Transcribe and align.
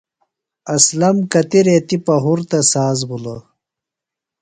اسلم 0.75 1.17
کتیۡ 1.31 1.63
ریتی 1.67 1.97
پہُرتہ 2.05 2.59
ساز 2.71 2.99
بِھلوۡ۔ 3.09 3.41